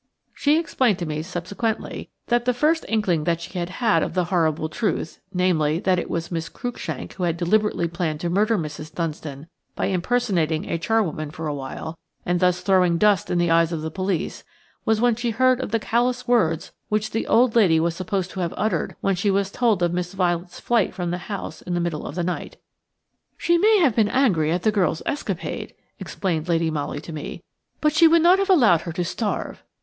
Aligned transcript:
She 0.33 0.57
explained 0.57 0.97
to 0.97 1.05
me 1.05 1.21
subsequently 1.21 2.09
that 2.25 2.45
the 2.45 2.55
first 2.55 2.85
inkling 2.89 3.25
that 3.25 3.39
she 3.39 3.59
had 3.59 3.69
had 3.69 4.01
of 4.01 4.15
the 4.15 4.23
horrible 4.33 4.67
truth–namely, 4.67 5.77
that 5.81 5.99
it 5.99 6.09
was 6.09 6.31
Miss 6.31 6.49
Cruikshank 6.49 7.13
who 7.13 7.23
had 7.23 7.37
deliberately 7.37 7.87
planned 7.87 8.19
to 8.21 8.29
murder 8.31 8.57
Mrs. 8.57 8.91
Dunstan 8.91 9.45
by 9.75 9.85
impersonating 9.89 10.65
a 10.67 10.79
charwoman 10.79 11.29
for 11.29 11.45
a 11.45 11.53
while, 11.53 11.99
and 12.25 12.39
thus 12.39 12.61
throwing 12.61 12.97
dust 12.97 13.29
in 13.29 13.37
the 13.37 13.51
eyes 13.51 13.71
of 13.71 13.83
the 13.83 13.91
police–was 13.91 14.99
when 14.99 15.13
she 15.15 15.29
heard 15.29 15.61
of 15.61 15.69
the 15.69 15.77
callous 15.77 16.27
words 16.27 16.71
which 16.89 17.11
the 17.11 17.27
old 17.27 17.55
lady 17.55 17.79
was 17.79 17.95
supposed 17.95 18.31
to 18.31 18.39
have 18.39 18.55
uttered 18.57 18.95
when 19.01 19.13
she 19.13 19.29
was 19.29 19.51
told 19.51 19.83
of 19.83 19.93
Miss 19.93 20.13
Violet's 20.13 20.59
flight 20.59 20.95
from 20.95 21.11
the 21.11 21.19
house 21.29 21.61
in 21.61 21.75
the 21.75 21.79
middle 21.79 22.07
of 22.07 22.15
the 22.15 22.23
night. 22.23 22.57
"She 23.37 23.55
may 23.59 23.77
have 23.81 23.95
been 23.95 24.07
very 24.07 24.17
angry 24.17 24.51
at 24.51 24.63
the 24.63 24.71
girl's 24.71 25.03
escapade," 25.05 25.75
explained 25.99 26.49
Lady 26.49 26.71
Molly 26.71 26.99
to 27.01 27.13
me, 27.13 27.43
"but 27.81 27.93
she 27.93 28.07
would 28.07 28.23
not 28.23 28.39
have 28.39 28.49
allowed 28.49 28.81
her 28.81 28.91
to 28.93 29.05
starve. 29.05 29.61